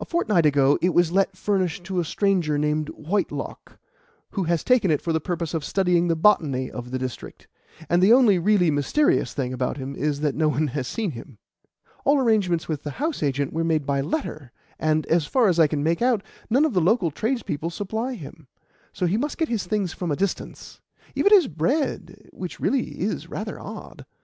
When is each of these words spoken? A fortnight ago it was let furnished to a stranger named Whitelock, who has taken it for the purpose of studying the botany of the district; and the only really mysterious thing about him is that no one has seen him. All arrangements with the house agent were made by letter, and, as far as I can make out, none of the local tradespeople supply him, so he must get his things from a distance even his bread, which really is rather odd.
A 0.00 0.04
fortnight 0.04 0.46
ago 0.46 0.80
it 0.82 0.92
was 0.94 1.12
let 1.12 1.36
furnished 1.36 1.84
to 1.84 2.00
a 2.00 2.04
stranger 2.04 2.58
named 2.58 2.88
Whitelock, 2.88 3.78
who 4.30 4.42
has 4.42 4.64
taken 4.64 4.90
it 4.90 5.00
for 5.00 5.12
the 5.12 5.20
purpose 5.20 5.54
of 5.54 5.64
studying 5.64 6.08
the 6.08 6.16
botany 6.16 6.68
of 6.68 6.90
the 6.90 6.98
district; 6.98 7.46
and 7.88 8.02
the 8.02 8.12
only 8.12 8.36
really 8.36 8.68
mysterious 8.72 9.32
thing 9.32 9.52
about 9.52 9.76
him 9.76 9.94
is 9.94 10.18
that 10.22 10.34
no 10.34 10.48
one 10.48 10.66
has 10.66 10.88
seen 10.88 11.12
him. 11.12 11.38
All 12.04 12.18
arrangements 12.18 12.66
with 12.66 12.82
the 12.82 12.90
house 12.98 13.22
agent 13.22 13.52
were 13.52 13.62
made 13.62 13.86
by 13.86 14.00
letter, 14.00 14.50
and, 14.76 15.06
as 15.06 15.26
far 15.26 15.46
as 15.46 15.60
I 15.60 15.68
can 15.68 15.84
make 15.84 16.02
out, 16.02 16.24
none 16.50 16.64
of 16.64 16.72
the 16.72 16.80
local 16.80 17.12
tradespeople 17.12 17.70
supply 17.70 18.14
him, 18.14 18.48
so 18.92 19.06
he 19.06 19.16
must 19.16 19.38
get 19.38 19.48
his 19.48 19.66
things 19.68 19.92
from 19.92 20.10
a 20.10 20.16
distance 20.16 20.80
even 21.14 21.30
his 21.32 21.46
bread, 21.46 22.28
which 22.32 22.58
really 22.58 22.98
is 23.00 23.28
rather 23.30 23.60
odd. 23.60 24.04